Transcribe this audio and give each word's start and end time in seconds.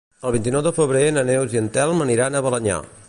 El 0.27 0.31
vint-i-nou 0.35 0.63
de 0.67 0.71
febrer 0.77 1.03
na 1.17 1.25
Neus 1.27 1.53
i 1.57 1.61
en 1.61 1.69
Telm 1.77 2.03
aniran 2.07 2.39
a 2.39 2.43
Balenyà. 2.49 2.81